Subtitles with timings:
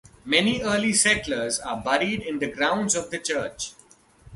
[0.25, 3.73] Many early settlers are buried in the grounds of the church.